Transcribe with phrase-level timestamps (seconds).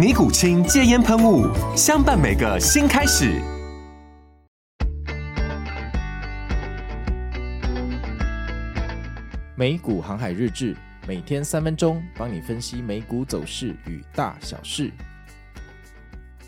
[0.00, 1.46] 尼古清戒烟喷雾，
[1.76, 3.38] 相伴每个新开始。
[9.54, 10.74] 美股航海日志，
[11.06, 14.90] 每天三分钟，帮你分析美股走势与大小事。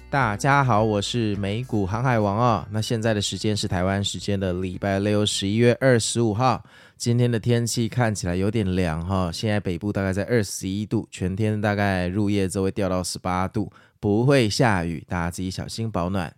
[0.08, 2.68] 大家好，我是美股航海王啊、哦。
[2.70, 6.64] 那现在的时间是台湾时间的礼拜六，十一月二十五号。
[7.02, 16.32] 今天的天气看起来有点凉哈，现在北部大概在二十一度，全天大概入夜之后会掉到十八度，不会下雨，大家自己小心保暖。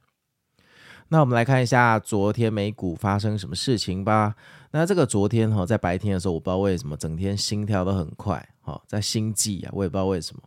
[1.08, 4.36] 那我们来看一下昨天美股发生什么事情吧。
[4.70, 10.42] 那这个昨天哈，在白天的时候，我不知道为什么整天心跳都很快哈，在星际啊，我也不知道为什么，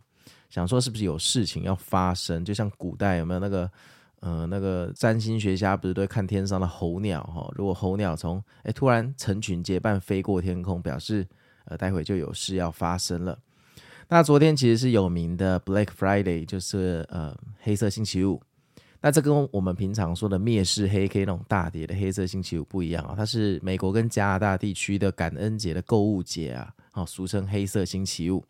[0.50, 3.70] 想说是不是有事情要发生，就像古代有没有那个。
[4.20, 7.48] 呃，那个占星学家不是都看天上的候鸟哈？
[7.54, 11.26] 如果候鸟从诶突然成群结伴飞过天空，表示
[11.66, 13.38] 呃待会就有事要发生了。
[14.08, 18.40] 那昨天其实是有名的 Black Friday，就是呃黑色星期五。
[19.00, 28.44] 那这跟我们平常说的灭世黑 K 那种大跌的黑色星期五不一样啊，它是美国跟加拿大地区的感恩节的购物节啊，好，俗称黑色星期五。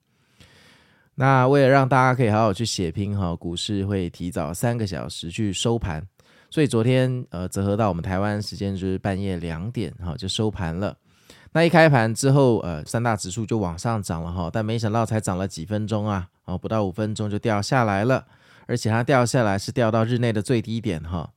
[1.20, 6.00] 那为了让大家可以好好去血拼哈，股市会提早三个小时去收盘，
[6.48, 10.96] 所以昨天呃折合到我们台湾时间就是半夜两点哈就收盘了。
[11.50, 18.24] 那一开盘之后呃三大指数就往上涨了哈，但没想到才涨了几分钟啊，哦不到五分钟就掉下来了，
[18.68, 21.28] 而且它掉下来是掉到日内的最低点哈。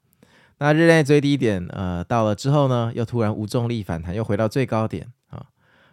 [0.59, 5.43] 那日内最低点呃到了之后呢，又突然无重力反弹，又回到最高点啊，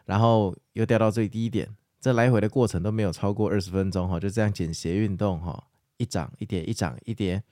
[0.05, 1.67] 然后又掉到最低点。
[2.01, 5.65] 这来回的过程都没有超过二十分钟哈，就这样简斜运动哈，
[5.97, 7.43] 一涨一跌，一涨一跌，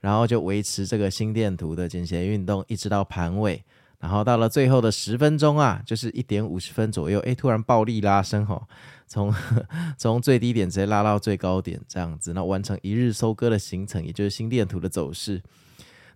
[0.00, 3.64] 然后就维持这个心电图的简斜运动，一直到盘尾，
[3.98, 8.66] 然后到了最后的十分钟啊，就是一点五十分左右，哎，突然暴力拉升哈，
[9.06, 9.34] 从
[9.98, 15.42] 从最低点直接拉到最高点这样子，那完成一日收割的行程，也就是心电图的走势。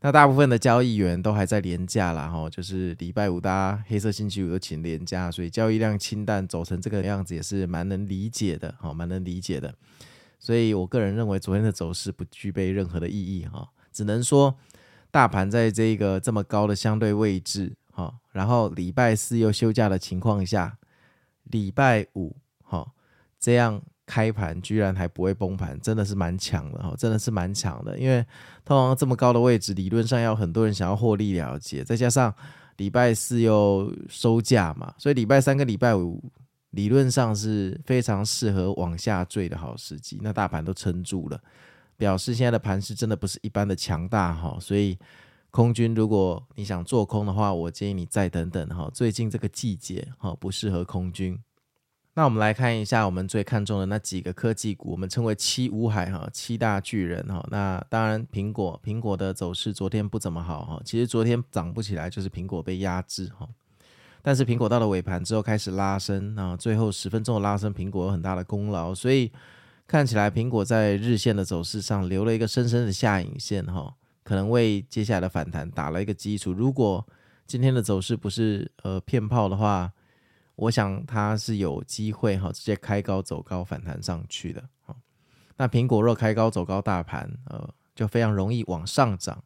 [0.04, 9.72] 那大部分的交易员都还在连假啦，哈，就是礼拜五大家黑色星期五都请连假，所以交易量清淡，走成这个样子也是蛮能理解的，哈，蛮能理解的。
[10.40, 14.58] 所以我个人认为昨天的走势不具备任何的意义，哈，只能说
[15.12, 20.78] 大盘在这个这么高的相对位置，哈，然后礼拜四又休假的情况下，
[21.44, 22.92] 礼拜五，哈，
[23.38, 23.80] 这样。
[24.04, 27.98] 开盘居然还不会崩盘，真的是蛮强的哈，真的是蛮强的。
[27.98, 28.24] 因为
[28.64, 32.34] 通常这么高的位置，理论上要很多人想要获利了结，再加上
[32.78, 36.22] 礼拜四又收假嘛，所以礼拜三跟礼拜五
[36.70, 40.18] 理论上是非常适合往下坠的好时机。
[40.20, 41.40] 那大盘都撑住了，
[41.96, 44.58] 表示现在的盘势真的不是一般的强大哈。
[44.60, 44.98] 所以
[45.50, 48.90] 空军，如果你想做空的话，我建议你再等等哈。
[48.92, 51.38] 最近这个季节哈不适合空军。
[52.14, 57.42] 那我们来看一下我们最看重的那几个科技股，我们称为七五海哈，七大巨人哈。
[57.50, 63.48] 那当然，苹果苹果的走势昨天不怎么好哈，其实昨天涨不起来，就是苹果被压制哈。
[64.20, 69.32] 但是苹果到了尾盘之后开始拉升啊，最后十分钟的拉升，苹果有很大的功劳，所以
[69.86, 76.52] 看起来苹果在日线的走势上留了一个深深的下影线哈，可能为接下来的反弹打了一个基础。
[76.52, 77.06] 如果
[77.46, 79.90] 今天的走势不是呃骗炮的话，
[80.62, 84.62] 我想它是有机会哈，直接开高走高反弹上去的。
[85.56, 89.42] 那苹果若开高走高，大盘呃就非常容易往上涨。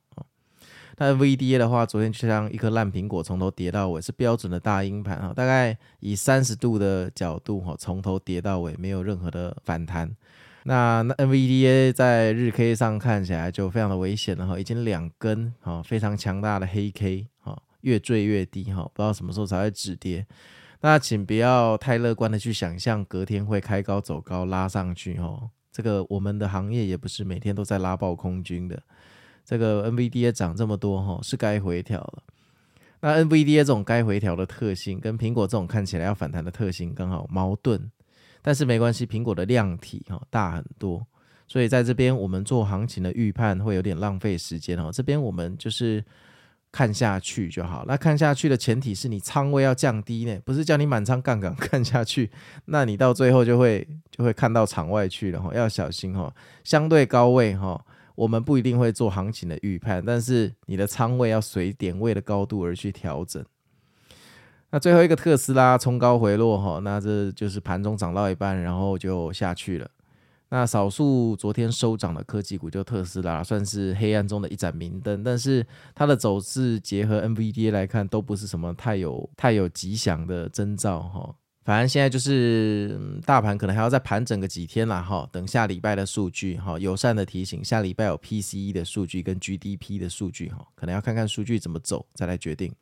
[0.98, 5.32] 那 VDA 的话，昨天就像一颗烂苹果，从头跌到尾，是标准的大阴盘哈。
[5.34, 10.14] 大概以三十度的角度哈，从头跌到尾，没有任何的反弹。
[10.64, 20.26] 那那 NVDA 在日 K 上看起来就非常的危险了哈，已经两根哈非常强大的黑 K 哈，越坠越低哈，不知道什么时候才会止跌。
[20.86, 25.50] 那请不要太乐观的去想象隔天会开高走高拉上去哦。
[25.72, 28.80] 这个我们的行业也不是每天都在拉爆空军的。
[29.44, 32.22] 这个 NVDA 涨这么多哈，是该回调了。
[33.00, 37.90] 那 NVDA 这种该回调的特性，跟苹果这种看起来要反弹的特性刚好矛盾，
[38.40, 41.04] 但是没关系，苹果的量体哈大很多，
[41.48, 44.92] 所以在这边我们做行情的预判会有点浪费时间哦。
[44.92, 46.04] 这边我们就是
[46.76, 47.84] 看下去就好。
[47.88, 52.30] 那看下去的前提是你仓位要降低呢，不是叫你满仓杠杆 看下去，
[52.66, 56.30] 那你到最后就会就会看到场外去了哈，要小心哈。
[56.64, 57.82] 相对高位哈。
[58.14, 63.44] 我们不一定会做行情的预判，但是你的仓位要随点位的高度而去调整。
[64.70, 69.88] 那最后一个特斯拉冲高回落哈，那这就是盘中涨到一半，然后就下去了。
[70.56, 81.34] 那少数昨天收涨的科技股就特斯拉算是黑暗中的一盏明灯，但是它的走势结合 NVDA 来看，都不是什么太有太有吉祥的征兆哈。
[81.62, 92.72] 反正现在就是嗯大盘可能还要再盘整个几天啦，哈，等下礼拜的数据，哈，友善的提醒，下礼拜有 PCE 的数据跟 GDP 的数据，哈，可能要看看数据怎么走，再来决定。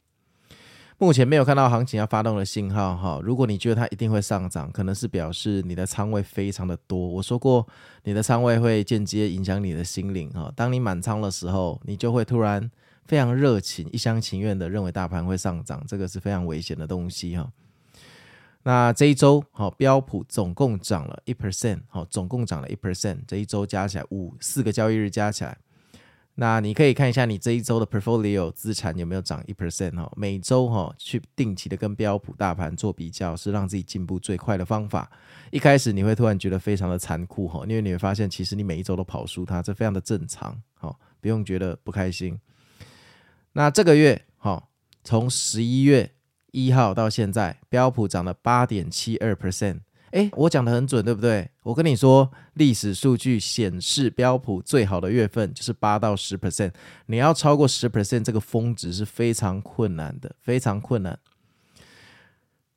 [0.98, 6.98] 目前没有看到行情要发动的信号，哈，如果你觉得它一定会上涨，可能是表示你的仓位非常的多。
[6.98, 7.66] 我说过，
[8.04, 12.70] 你的仓位会间接影响你的心灵，哈，当你满仓的时候，你就会突然
[13.06, 17.50] 非常热情、一厢情愿的认为大盘会上涨，这个是非常危险的东西，哈。
[18.62, 23.18] 那这一周，好，标普总共涨了一 percent，好，总共涨了一 percent。
[23.26, 25.58] 这一周加起来五四个交易日加起来，
[26.36, 30.12] 那你可以看一下你这一周的 portfolio 资产有没有涨一 percent 哈。
[30.16, 35.10] 每周哈去定期的跟标普大盘做比较，是让自己进步最快的方法。
[35.50, 42.38] 一开始你会突然觉得非常的残酷哈，因为你会发现其实你每一周都跑输它，这非常的正常，好，不用觉得不开心。
[43.52, 44.70] 那这个月，好，
[45.02, 46.10] 从十一月。
[46.56, 49.80] 一号到现在，标普涨了八点七二 percent。
[50.14, 51.50] 哎，我讲的很准，对不对？
[51.64, 56.72] 我跟你说，历史数据显示，标普最好的月份就是八到十 percent。
[57.06, 61.18] 你要超过十 percent，这个峰值是非常困难的，非常困难。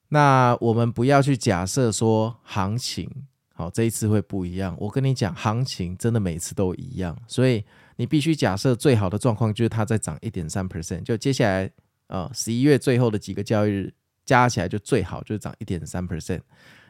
[0.10, 3.08] 那我们不要去假设说行情
[3.54, 4.76] 好，这一次会不一样。
[4.80, 7.64] 我跟你讲，行情真的每次都一样，所以
[7.98, 11.04] 你必须假设最好的状况就是它在涨一点三 percent。
[11.04, 11.72] 就接下来。
[12.08, 13.94] 啊，十一月最后的几个交易日
[14.28, 16.42] 加起来就最好就是涨一点三 percent，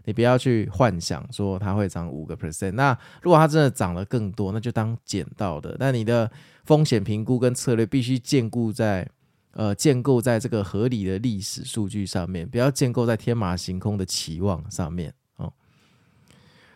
[0.06, 2.72] 你不要去幻想说它会涨五个 percent。
[2.72, 5.78] 那如果它真的涨了更多，那就当捡到的。
[5.80, 6.30] 那你的
[6.66, 9.08] 风险评估跟策略必须建构在
[9.52, 15.14] 呃建构在这个合理的历史数据上面，不要建构在天马行空的期望上面。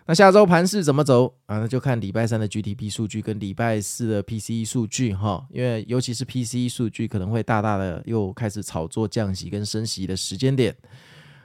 [0.07, 1.59] 那下周盘势怎么走啊？
[1.59, 10.75] 那就看礼拜三的 GDP 数据跟礼拜四的 PCE 数据哈，因为尤其是 PCE 数据可能会大大的又开始炒作降息跟升息的时间点。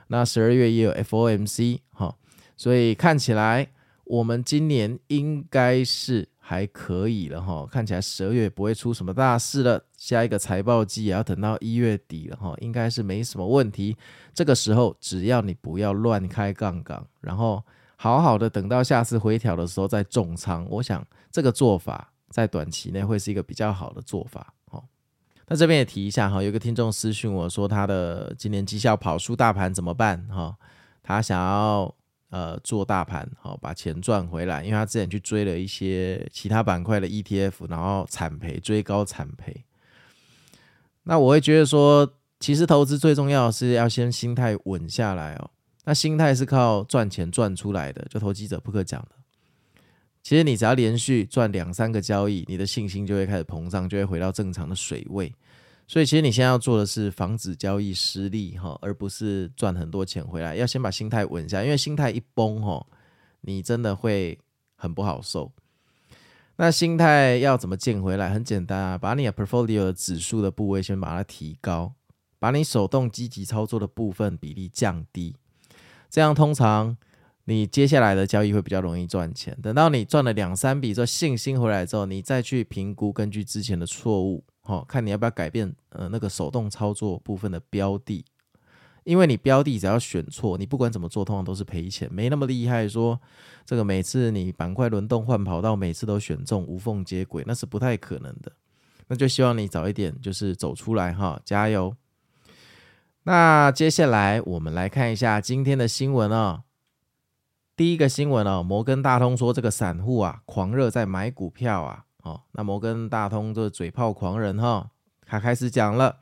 [0.08, 2.16] 那十二月也有 FOMC 哈，
[2.56, 3.68] 所以看起来
[4.04, 7.68] 我们今年应该是还可以了哈。
[7.70, 13.96] 看起来十二月不会出什么大事了，下一个财报季也要等到一月底了哈，应该是没什么问题。
[14.32, 17.62] 这个时候只要你不要乱开杠杆，然后。
[17.96, 24.52] 好好的等到下次回调的时候再重仓，我想这个做法在短期内会是一个比较好的做法。
[24.70, 24.84] 哦，
[25.48, 30.22] 那这边也提一下哈，有个听众私讯我说他的今年绩效跑输大盘怎么办？
[30.28, 30.56] 哈，
[31.02, 31.94] 他想要
[32.30, 39.64] 呃做大盘，好把钱赚回来，因为他之前去追了一些其他板块的 ETF，然后惨赔，追高惨赔。
[41.04, 45.50] 那我会觉得说，其实投资最重要的是要先心态稳下来哦。
[45.86, 49.10] 那心态是靠赚钱赚出来的，就投机者不可讲的。
[50.20, 55.32] 其实你只要连续赚两三个交易，你的信心就会开始膨胀，就会回到正常的水位。
[55.86, 60.56] 所以其实你现在要做的是防止交易失利哈，而不是赚很多钱回来。
[60.56, 62.84] 要先把心态稳下，因为心态一崩哈，
[63.42, 64.36] 你真的会
[64.74, 65.52] 很不好受。
[66.56, 68.30] 那心态要怎么建回来？
[68.30, 71.94] 很简单啊，把你的 portfolio 指数的部位先把它提高，
[72.40, 75.36] 把你手动积极操作的部分比例降低。
[76.16, 76.96] 这样通常
[77.44, 79.54] 你接下来的交易会比较容易赚钱。
[79.62, 88.24] 等到你赚了两三笔之后，信心回来之后，你再去评估，根据之前的错误，哈，看你要不要改变呃那个手动操作部分的标的。
[89.04, 92.88] 因为你标的只要选错，你不管怎么做，通常都是赔钱，没那么厉害。
[92.88, 93.20] 说
[93.66, 98.50] 这个每次你板块轮动换跑道，每次都选中无缝接轨，那是不太可能的。
[99.08, 101.94] 那就希望你早一点就是走出来哈，加油。
[103.28, 106.62] 那接下来我们来看一下今天的新闻哦。
[107.74, 112.04] 第一个新闻哦，摩根大通说这个散户啊狂热在买股票啊。
[112.22, 114.90] 哦，那摩根大通这嘴炮狂人哈，
[115.26, 116.18] 他开始讲了。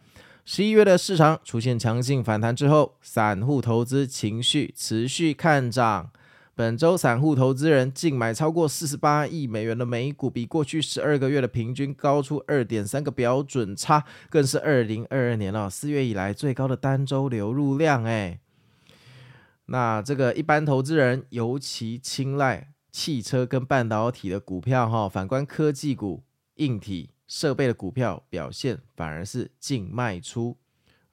[0.47, 6.11] 十一月的市场出现强劲反弹之后，散户投资情绪持续看涨，
[6.57, 18.05] 本周散户投资人净买超过四十八亿美元的美股，比过去十二个月的平均高出二点三个标准差，更是二零二二年哦四月以来最高的单周流入量。
[18.05, 18.39] 哎，
[19.67, 26.23] 那这个一般投资人尤其青睐汽车跟半导体的股票哈，反观科技股、
[26.55, 30.57] 硬体设备的股票表现反而是净卖出。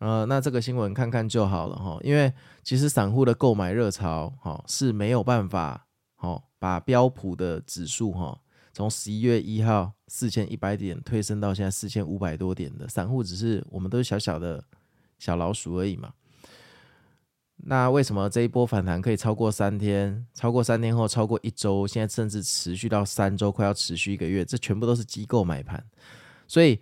[0.01, 8.35] 呃，那这个新闻看看就好了哈，因为其实散户的购买热潮哈是没有办法哈把标普的指数哈
[8.73, 14.63] 从十一月一号四千一百点推升到现在四千五百多点的，散户只是我们都是小小的
[15.19, 16.11] 小老鼠而已嘛。
[17.57, 24.43] 那为什么这一波反弹可以超过三天，超过三天后超过一周，现在甚至持续到三周，快要持续一个月？
[24.43, 25.85] 这全部都是机构买盘，
[26.47, 26.79] 所以。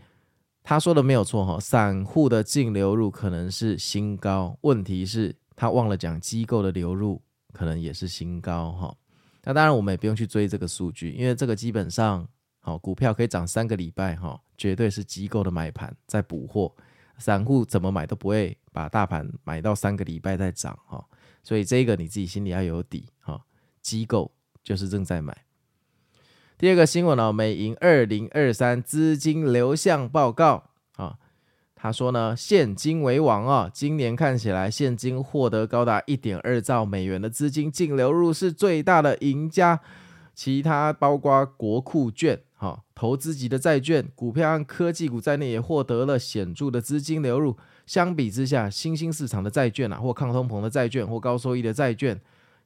[0.63, 7.21] 他说的没有错哈，散户的净流入可能是新高，问题是他忘了讲机构的流入
[7.53, 8.95] 可能也是新高哈。
[9.43, 12.27] 那当然我们也不用去追这个数据，因为这个基本上
[12.59, 16.71] 好，股票可以涨三个礼拜哈，绝对是机构的买盘在补货，
[17.17, 21.03] 散户怎么买都不会把大盘买到三个礼拜再涨哈。
[21.41, 23.41] 所以这个你自己心里要有底哈，
[23.81, 25.35] 机构就是正在买。
[26.59, 30.65] 第二个新闻呢，美银二零二三资金流向报告
[30.97, 31.15] 啊，
[31.73, 39.79] 他说呢，现金为王啊，今年看起来现金获得高达一点二兆美元的资金净流入是最大的赢家，
[40.35, 47.55] 其他包括国库券、哈投资级的债券、股票和科技股在内也获得了显著的资金流入。
[47.85, 52.19] 相比之下，新兴市场的债券啊，或抗通膨的债券，或高收益的债券，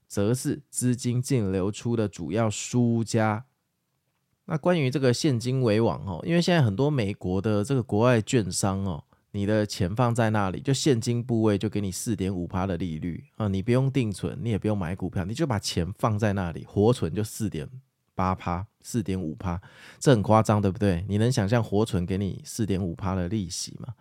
[0.08, 3.46] 则是资金净流出的主要输家。
[4.46, 17.70] 那关于这个现金为王哦，因为现在很多美国的这个国外券商哦，你的钱放在那里，就现金部位就给你四点五趴的利率啊，你不用定存，你也不用买股票，你就把钱放在那里，活存就四点
[18.14, 19.62] 八趴，四点五趴，
[19.98, 21.06] 这很夸张，对不对？
[21.08, 23.94] 你能想象活存给你四点五趴的利息吗？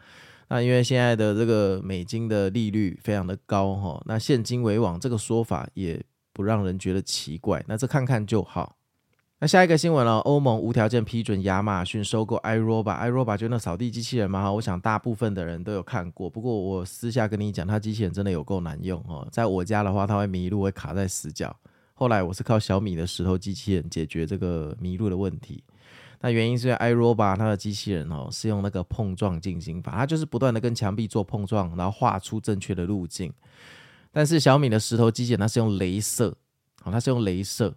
[0.49, 8.76] 那因为现在的这个美金的利率非常的高哈，那现金为王这个说法也不让人觉得奇怪，那这看看就好。
[9.42, 16.30] 那下一个新闻了，欧盟无条件批准亚马逊收购 iRobot，iRobot 就那扫地机器人嘛哈，我想大部分的人都有看过。
[16.30, 21.52] 不过我私下跟你讲，它机器人真的有够难用哦，在我家的话，它会迷路，会卡在死角。
[21.94, 25.64] 后来我是靠小米的石头机器人解决这个迷路的问题。
[26.20, 33.32] 那原因是因为 iRobot 它的机器人哦是用那个碰撞进行法，它就是不断的跟墙壁做碰撞，然后画出正确的路径。
[34.12, 36.28] 但是小米的石头机器人它是用镭射，
[36.84, 37.75] 哦，它是用镭射，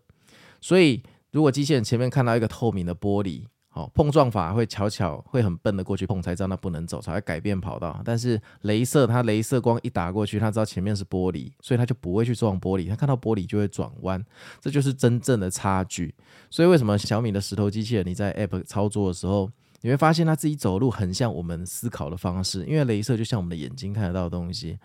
[0.62, 1.01] 所以。
[1.36, 8.01] 如果机器人前面看到一个透明的玻璃，好，碰撞法会巧巧会很笨的过去碰，才知道那不能走，才会改变跑道。
[8.06, 12.88] 但是镭射，它镭射光一打过去，它知道前面是玻璃，所以它就不会去撞玻璃。
[12.88, 14.25] 它看到玻璃就会转弯，
[14.62, 16.15] 这就是真正的差距。
[16.50, 19.51] 所以为什么小米的石头机器人你在 App 操作的时候，
[19.82, 24.80] 你会发现它自己走路很像我们思考的方式，因为镭射就像我们的眼睛看得到的东西。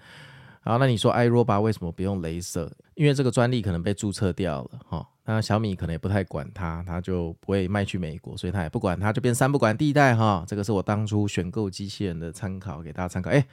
[0.62, 2.70] 好，那你说 iRobot 为什么不用雷射？
[2.94, 5.06] 因为这个专利可能被注册掉了，哈。
[5.24, 10.44] 那小米可能也不太管它，它就不会卖去美国，所以它也不管它，就变三不管地带哈。
[10.46, 13.30] 这个是我当初选购机器人的参考，给大家参考。
[13.30, 13.46] 哎，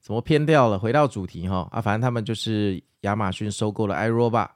[0.00, 0.78] 怎么偏掉了？
[0.78, 4.48] 回到主题哈啊，反正他们就是亚马逊收购了 iRobot，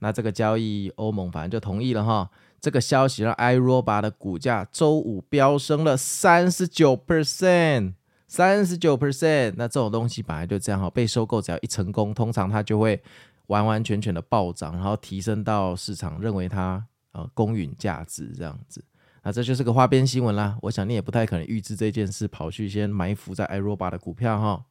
[0.00, 2.28] 那这个交易欧盟反正就同意了哈。
[2.60, 7.94] 这个消息让 iRobot 的股价周五飙升了三十九 percent，
[8.28, 9.54] 三十九 percent。
[9.56, 13.02] 那这种东西本来就这样哈，被收购只要一成功，通常它就会。
[13.48, 18.84] 完完全全的暴涨，然后提升到市场认为它呃公允价值这样子，
[19.22, 20.58] 那这就是个花边新闻啦。
[20.60, 24.66] 我想你也不太可能预知这件事，跑去先埋伏在 iRobot 的股票哈。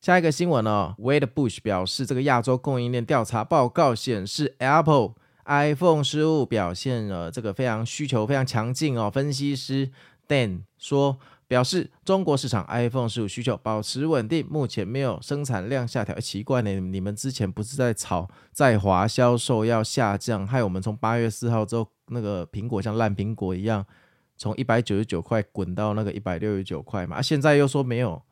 [0.00, 5.14] 下一个新闻呢，Wedbush 表示，这个亚洲供应链调查报告显示，Apple
[5.46, 9.10] iPhone 十五表现了这个非常需求非常强劲哦。
[9.10, 9.90] 分析师
[10.28, 11.18] Dan 说。
[11.48, 16.14] 表示中国市场 iPhone 十五需求保持稳定，目前没有生产量下调。
[16.20, 23.82] 奇怪呢，你们之前不是在炒在华销售要下降，害我们从八月四号之后，那个苹果像烂苹果一样，
[24.36, 27.16] 从一百九十九块滚到那个一百六十九块嘛？
[27.16, 28.22] 啊，现在又说没有，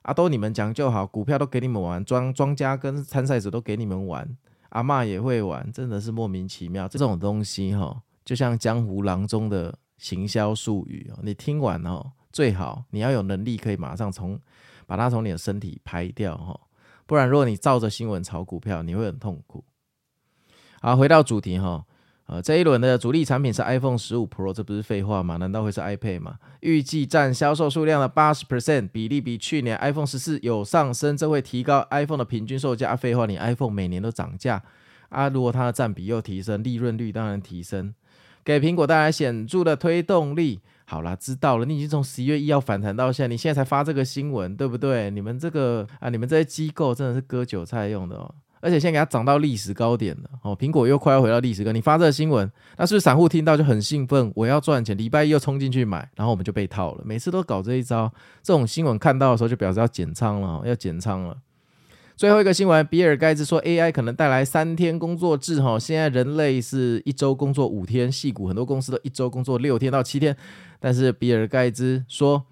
[0.00, 4.26] 啊，都你们讲就好，股票都给你们玩，庄庄家跟参赛者都给你们玩，
[4.70, 6.88] 阿嬷也会玩，真的是莫名其妙。
[6.88, 12.12] 这种东西哈，就像江湖郎中的行销术语哦，你听完哦。
[12.32, 14.40] 最好你要有能力，可以马上从
[14.86, 16.58] 把它从你的身体拍掉哈，
[17.06, 19.64] 不然如果你照着新闻炒股票，你会很痛苦。
[20.80, 21.84] 好，回到主题哈，
[22.26, 25.36] 呃，这一轮的主力产品是 iPhone 十五 Pro，这不是废话吗？
[25.36, 26.38] 难道会是 iPad 吗？
[26.60, 32.96] 预计占销售数量的八十 percent 比例，比去年 iPhone 十四有上升，这会提高 iPhone 的平均售价。
[32.96, 34.62] 废话，你 iPhone 每年都涨价
[35.08, 37.94] 啊，如果它的占比又提升，利润率当然提升，
[38.44, 40.60] 给苹果带来显著的推动力。
[40.92, 45.10] 好啦，知道了，你已经从十一月一号反弹到现在，你现在才发这个新闻，对不对？
[45.10, 48.34] 你们这个啊，你们这些机构真的是割韭菜用的哦。
[48.60, 51.72] 而且现在给它涨到历史高点了哦，苹果又快要回到历史高。
[51.72, 52.46] 你发这个新闻，
[52.76, 54.30] 那是不是散户听到就很兴奋？
[54.34, 57.02] 我要赚钱，礼拜一又冲进去买，然后我们就被套了。
[57.06, 61.38] 每次都搞这一招，这种新闻看到的时候就表示要减仓了，要减仓了。
[62.14, 70.36] 最后一个新闻，比尔盖茨说 AI 可能带来三天工作制哈，现在人类是一周工作五天，矽谷很多公司都一周工作六天到七天，
[70.82, 72.44] 但是比尔盖茨说。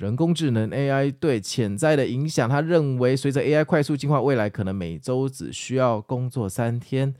[0.00, 7.14] 人工智能 AI 对潜在的影响，他认为随着 AI 快速进化，未来可能每周只需要工作三天。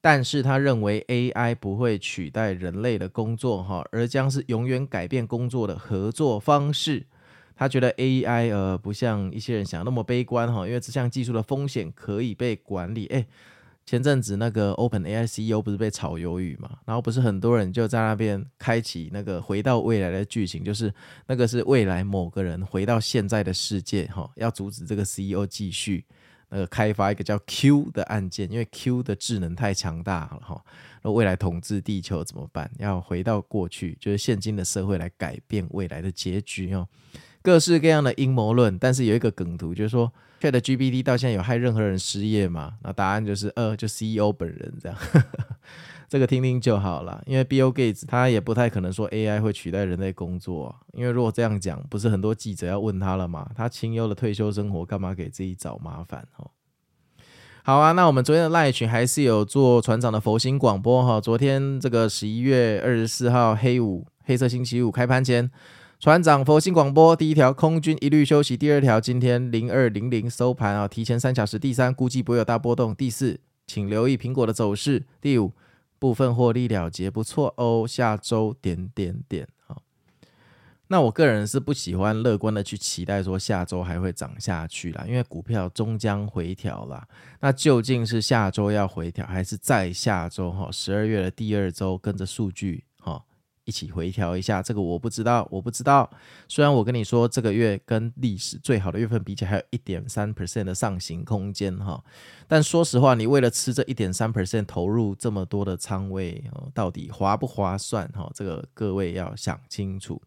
[0.00, 7.04] 但是他认为 AI 不会取代人类的工作，哈，而将是永远改变工作的合作方式。
[7.54, 13.04] 他觉得 AI 呃不像一些人想那么悲观，哈，因为这项技术的风险可以被管理。
[13.08, 13.26] 诶
[13.88, 16.78] 前阵子那个 OpenAI CEO 不是被炒鱿鱼嘛？
[16.84, 20.92] 然后不是很多人就在那边开启那个回到未来的剧情，就是
[21.26, 26.04] 那个是未来某个人回到现在的世界，哈，要阻止这个 CEO 继续
[26.50, 30.62] 那个开发一个叫 Q 的案件，因为 Q 的智能太强大了，哈。
[31.02, 32.70] 那未来统治地球怎么办？
[32.78, 36.86] 要回到过去，就是现今的社会来改变未来的结局哦。
[37.48, 40.12] 各式各样的阴谋论，但是有一个梗图，就是说。
[40.38, 42.74] ChatGPT 到现在有害任何人失业吗？
[42.82, 44.96] 那答案就是呃，就 CEO 本人这样，
[46.08, 47.20] 这个听听就好了。
[47.26, 53.50] 因为 Bill Gates 他也不太可能说 AI 会取代人类工作，因为如果这样讲，不是很多记者要问他了吗？
[53.56, 56.28] 他清幽的退休生活干嘛给自己找麻烦？
[56.36, 56.50] 哦，
[57.64, 61.20] 好啊，那我们昨天的赖群还是有做船长的佛心广播哈。
[61.20, 65.50] 昨天这个十一月二十四号黑五黑色星期五开盘前。
[66.00, 71.58] 船长佛心广播，第一条空军一律休息，第二条今天零二零零收盘啊，提前三小时。
[71.58, 72.94] 第三估计不会有大波动。
[72.94, 75.04] 第四，请留意苹果的走势。
[75.20, 75.52] 第五，
[75.98, 77.84] 部分获利了结，不错哦。
[77.84, 79.82] 下周点点点好。
[80.86, 87.08] 那我个人是不喜欢乐观的去期待说下周还会涨下去啦，因为股票终将回调啦。
[87.40, 92.84] 那究竟是下周要回调，还是在下周哈十二月的第二周跟着数据？
[93.68, 96.10] 一起回调一下，这个我不知道，我不知道。
[96.48, 102.02] 虽然我跟你说，这个月跟历史最好的月份比起来，还有一点三 percent 的上行空间哈。
[102.46, 108.30] 但说实话，你为了吃这一点三 percent 投入这么多的仓位，到底划不划算哈？
[108.34, 110.22] 这个各位要想清楚。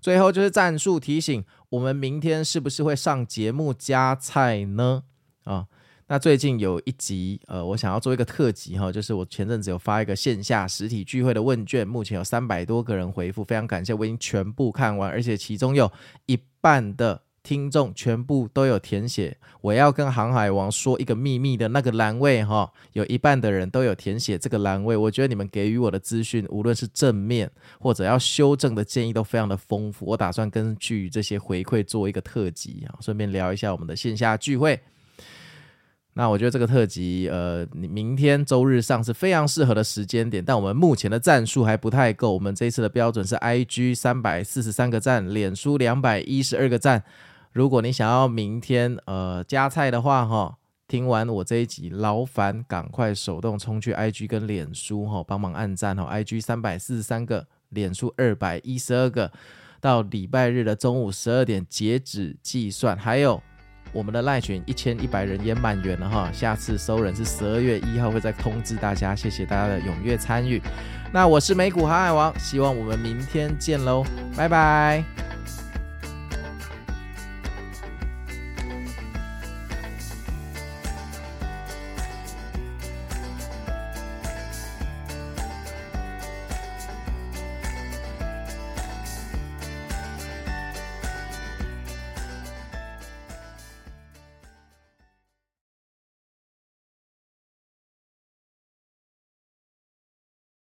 [0.00, 5.02] 最后就是战术提醒，我们明天是不是会上节目加菜呢？
[5.44, 5.66] 啊？
[6.12, 15.88] 那最近有一集，呃，我想要做一个特辑哈，就是我前阵子有发一个线下实体聚会的问卷，目前有三百多个人回复，非常感谢，我已经全部看完，而且其中有
[16.26, 34.80] 一半的听众全部都有填写我要跟航海王说一个秘密的那个栏位哈，有一半的人都有填写这个栏位，我觉得你们给予我的资讯，无论是正面或者要修正的建议都非常的丰富，我打算根据这些回馈做一个特辑啊，顺便聊一下我们的线下聚会。
[36.14, 42.34] 那我觉得这个特辑，呃，你明天周日上是非常适合的时间点，但我们目前的赞数还不太够。
[42.34, 47.04] 我们这一次的标准是 IG 三百四十三个赞，脸书两百一十二个赞。
[47.52, 56.08] 如果你想要明天呃加菜的话，哈，听完我这一集，劳烦赶快手动冲去 IG 跟脸书哈，帮忙按赞哈。
[56.12, 59.30] IG 三百四十三个，脸书二百一十二个，
[59.80, 63.40] 到礼拜日的中午十二点截止计算，还有。
[63.92, 70.60] 我们的赖群一千一百人也满员了哈，下次收人是十二月一号会再通知大家，谢谢大家的踊跃参与。
[71.12, 74.04] 那我是美股航海王，希望我们明天见喽，
[74.36, 75.29] 拜拜。